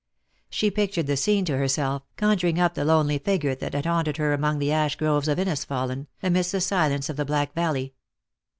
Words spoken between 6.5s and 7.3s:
the silence of the